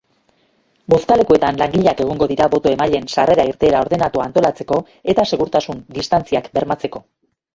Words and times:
Bozkalekuetan 0.93 1.59
langileak 1.61 1.99
egongo 2.05 2.27
dira 2.31 2.47
boto-emaileen 2.53 3.05
sarrera-irteera 3.15 3.83
ordenatua 3.85 4.25
antolatzeko 4.29 4.79
eta 5.15 5.27
segurtasun-distantziak 5.33 6.49
bermatzeko. 6.59 7.05